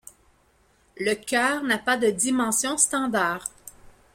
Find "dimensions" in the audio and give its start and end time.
2.09-2.75